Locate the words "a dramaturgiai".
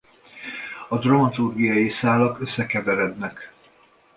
0.87-1.89